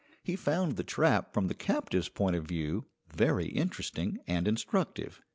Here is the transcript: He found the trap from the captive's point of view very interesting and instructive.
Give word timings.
He 0.23 0.35
found 0.35 0.77
the 0.77 0.83
trap 0.83 1.31
from 1.31 1.45
the 1.47 1.53
captive's 1.53 2.09
point 2.09 2.35
of 2.35 2.47
view 2.47 2.85
very 3.13 3.49
interesting 3.49 4.17
and 4.25 4.47
instructive. 4.47 5.21